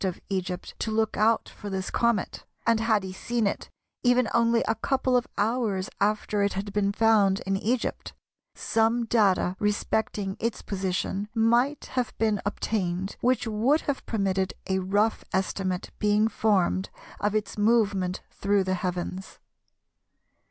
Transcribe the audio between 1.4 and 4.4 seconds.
for this comet, and had he seen it even